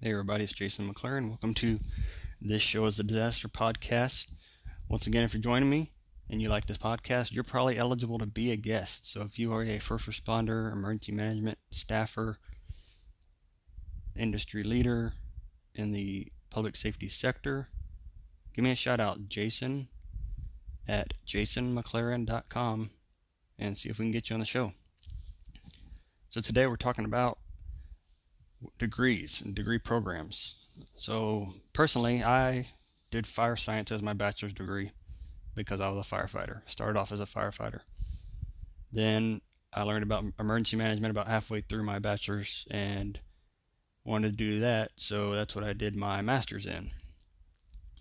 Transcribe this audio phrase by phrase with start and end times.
[0.00, 1.26] Hey everybody, it's Jason McLaren.
[1.26, 1.80] Welcome to
[2.40, 4.28] this show is the Disaster Podcast.
[4.88, 5.90] Once again, if you're joining me
[6.30, 9.12] and you like this podcast, you're probably eligible to be a guest.
[9.12, 12.38] So if you are a first responder, emergency management staffer,
[14.14, 15.14] industry leader
[15.74, 17.68] in the public safety sector,
[18.54, 19.88] give me a shout out, Jason
[20.86, 22.90] at jasonmclaren.com
[23.58, 24.74] and see if we can get you on the show.
[26.30, 27.38] So today we're talking about
[28.78, 30.54] degrees and degree programs.
[30.96, 32.68] So personally, I
[33.10, 34.92] did fire science as my bachelor's degree
[35.54, 36.62] because I was a firefighter.
[36.66, 37.80] Started off as a firefighter.
[38.92, 39.40] Then
[39.72, 43.18] I learned about emergency management about halfway through my bachelor's and
[44.04, 46.90] wanted to do that, so that's what I did my master's in.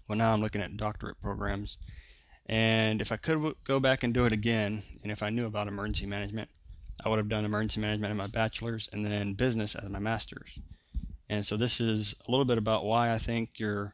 [0.08, 1.78] Well, now I'm looking at doctorate programs,
[2.46, 5.68] and if I could go back and do it again, and if I knew about
[5.68, 6.50] emergency management,
[7.04, 10.60] I would have done emergency management in my bachelor's and then business as my master's.
[11.30, 13.94] And so this is a little bit about why I think you're,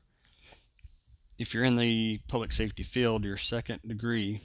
[1.38, 4.42] if you're in the public safety field, your second degree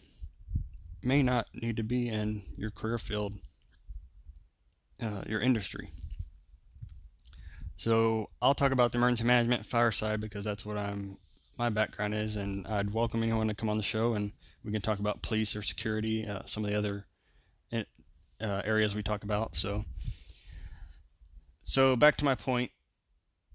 [1.02, 3.34] may not need to be in your career field,
[5.00, 5.90] uh, your industry.
[7.76, 11.18] So I'll talk about the emergency management fire side because that's what I'm
[11.56, 14.32] my background is, and I'd welcome anyone to come on the show and
[14.64, 17.06] we can talk about police or security, uh, some of the other
[18.40, 19.56] uh, areas we talk about.
[19.56, 19.84] So,
[21.62, 22.70] so back to my point,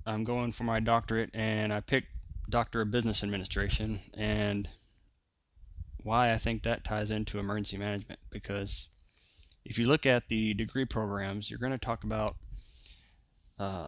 [0.06, 2.08] I'm going for my doctorate, and I picked
[2.50, 4.70] Doctor of Business Administration, and
[6.04, 8.90] why I think that ties into emergency management because
[9.64, 12.36] if you look at the degree programs, you're going to talk about
[13.58, 13.88] uh,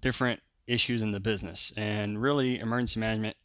[0.00, 3.36] different issues in the business, and really, emergency management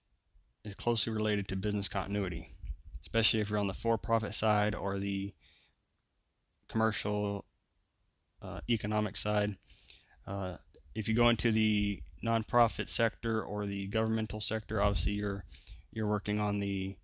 [0.66, 2.54] is closely related to business continuity,
[3.02, 5.34] especially if you're on the for-profit side or the
[6.70, 7.46] commercial
[8.42, 9.58] uh, economic side.
[10.26, 10.56] Uh,
[10.96, 15.44] if you go into the nonprofit sector or the governmental sector, obviously you're
[15.92, 16.96] you're working on the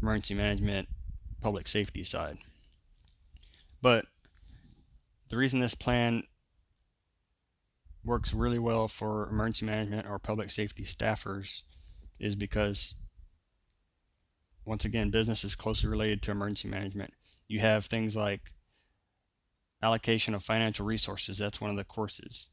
[0.00, 0.88] emergency management,
[1.40, 2.38] public safety side.
[3.80, 4.04] But
[5.28, 6.24] the reason this plan
[8.04, 11.62] works really well for emergency management or public safety staffers
[12.18, 12.96] is because
[14.64, 17.12] once again business is closely related to emergency management.
[17.48, 18.52] You have things like
[19.82, 21.38] allocation of financial resources.
[21.38, 22.48] That's one of the courses.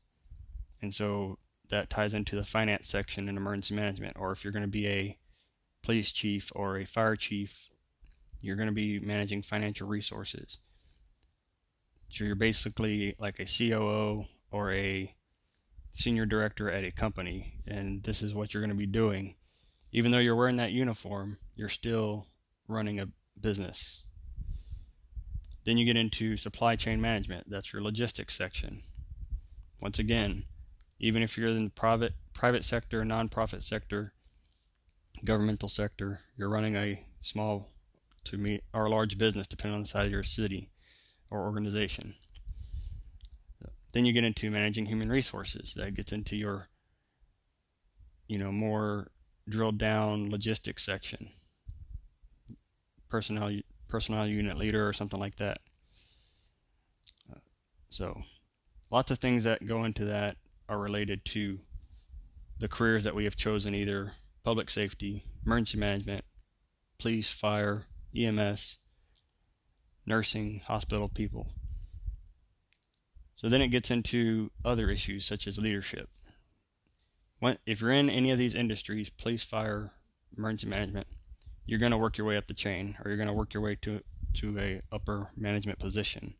[0.81, 1.37] And so
[1.69, 4.17] that ties into the finance section in emergency management.
[4.19, 5.17] Or if you're going to be a
[5.83, 7.69] police chief or a fire chief,
[8.41, 10.57] you're going to be managing financial resources.
[12.09, 15.13] So you're basically like a COO or a
[15.93, 19.35] senior director at a company, and this is what you're going to be doing.
[19.91, 22.27] Even though you're wearing that uniform, you're still
[22.67, 23.09] running a
[23.39, 24.03] business.
[25.69, 27.47] Then you get into supply chain management.
[27.47, 28.81] That's your logistics section.
[29.79, 30.45] Once again,
[30.99, 34.13] even if you're in the private private sector, nonprofit sector,
[35.23, 37.69] governmental sector, you're running a small
[38.23, 40.71] to meet or large business depending on the size of your city
[41.29, 42.15] or organization.
[43.93, 45.75] Then you get into managing human resources.
[45.75, 46.69] That gets into your
[48.27, 49.11] you know more
[49.47, 51.29] drilled down logistics section.
[53.07, 53.59] Personnel
[53.89, 55.59] personnel unit leader or something like that.
[57.31, 57.39] Uh,
[57.89, 58.21] so,
[58.89, 60.37] lots of things that go into that
[60.69, 61.59] are related to
[62.59, 64.13] the careers that we have chosen either
[64.43, 66.23] public safety, emergency management,
[66.99, 67.85] police, fire,
[68.15, 68.77] EMS,
[70.05, 71.47] nursing, hospital people.
[73.35, 76.09] So then it gets into other issues such as leadership.
[77.65, 79.93] if you're in any of these industries, police, fire,
[80.37, 81.07] emergency management,
[81.69, 83.61] you're going to work your way up the chain or you're going to work your
[83.61, 84.01] way to
[84.33, 86.33] to a upper management position.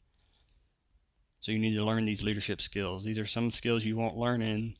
[1.40, 3.03] So you need to learn these leadership skills.
[3.03, 4.75] These are some skills you won't learn in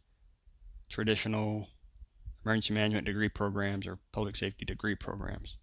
[0.90, 1.70] traditional
[2.44, 5.58] emergency management degree programs or public safety degree programs.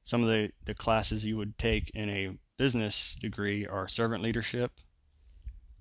[0.00, 4.72] Some of the, the classes you would take in a business degree are servant leadership,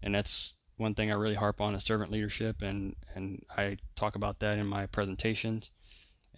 [0.02, 4.16] and that's one thing I really harp on is servant leadership, and, and I talk
[4.16, 5.70] about that in my presentations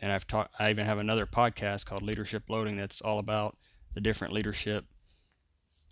[0.01, 0.53] and I've talked.
[0.59, 3.57] I even have another podcast called Leadership Loading that's all about
[3.93, 4.85] the different leadership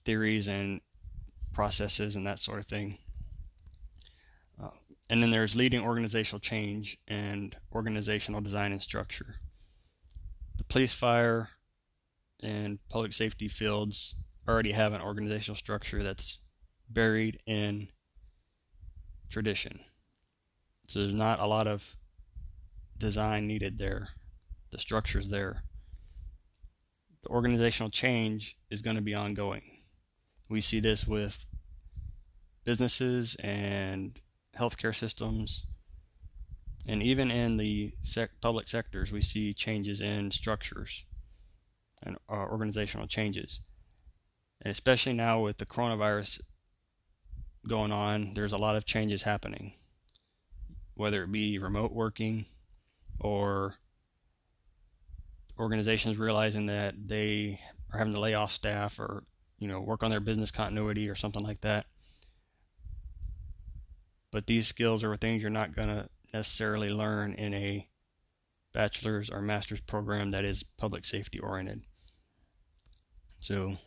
[0.03, 0.81] theories and
[1.53, 2.97] processes and that sort of thing.
[4.61, 4.69] Uh,
[5.09, 9.35] and then there's leading organizational change and organizational design and structure.
[10.57, 11.49] The police, fire,
[12.41, 14.15] and public safety fields
[14.47, 16.39] already have an organizational structure that's
[16.89, 17.87] buried in
[19.29, 19.79] tradition.
[20.87, 21.95] So there's not a lot of
[23.03, 24.09] design needed there.
[24.71, 25.63] The structure's there.
[27.23, 29.63] The organizational change is going to be ongoing.
[30.49, 31.45] We see this with
[32.63, 34.19] businesses and
[34.57, 35.65] healthcare systems,
[36.87, 41.03] and even in the sec- public sectors, we see changes in structures
[42.01, 43.59] and uh, organizational changes.
[44.61, 46.39] And especially now with the coronavirus
[47.67, 49.73] going on, there's a lot of changes happening,
[50.93, 52.45] whether it be remote working
[53.19, 53.75] or
[55.59, 57.59] organizations realizing that they
[57.91, 59.23] are having to lay off staff or
[59.59, 61.85] you know work on their business continuity or something like that.
[64.31, 67.87] But these skills are things you're not going to necessarily learn in a
[68.73, 71.83] bachelor's or master's program that is public safety oriented.
[73.39, 73.77] So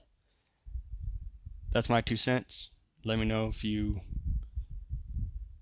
[1.72, 2.70] that's my two cents.
[3.04, 4.00] Let me know if you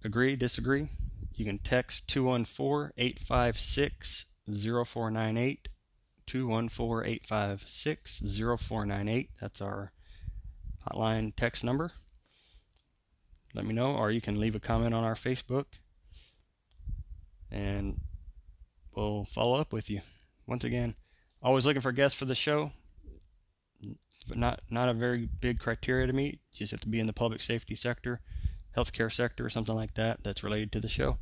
[0.05, 0.91] agree disagree
[1.35, 5.69] you can text 214 856 0498
[6.27, 8.23] 214 856
[8.61, 9.31] 0498.
[9.41, 9.93] That's our
[10.89, 11.93] hotline text number.
[13.55, 15.67] Let me know, or you can leave a comment on our Facebook
[17.51, 18.01] and
[18.95, 20.01] we'll follow up with you.
[20.47, 20.97] Once again,
[21.43, 22.73] always looking for guests for the show.
[24.35, 26.41] Not not a very big criteria to meet.
[26.53, 28.21] You just have to be in the public safety sector,
[28.77, 31.19] healthcare sector, or something like that that's related to the show.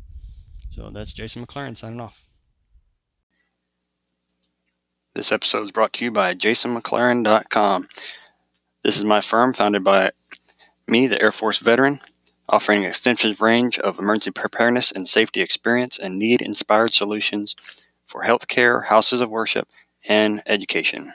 [0.74, 2.22] So that's Jason McLaren signing off.
[5.14, 7.88] This episode is brought to you by jasonmclaren.com.
[8.82, 10.12] This is my firm founded by
[10.86, 12.00] me, the Air Force veteran,
[12.48, 17.54] offering an extensive range of emergency preparedness and safety experience and need inspired solutions
[18.06, 19.68] for healthcare, houses of worship,
[20.08, 21.10] and education.